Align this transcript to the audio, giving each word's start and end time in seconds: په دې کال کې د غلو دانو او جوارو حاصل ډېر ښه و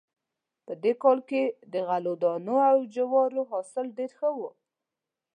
په 0.65 0.73
دې 0.83 0.93
کال 1.03 1.19
کې 1.29 1.41
د 1.73 1.75
غلو 1.87 2.13
دانو 2.23 2.57
او 2.69 2.77
جوارو 2.95 3.41
حاصل 3.51 3.85
ډېر 3.97 4.11
ښه 4.19 4.29
و 4.37 4.39